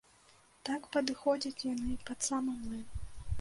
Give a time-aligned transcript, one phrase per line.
[0.69, 2.83] Так падыходзяць яны пад самы млын.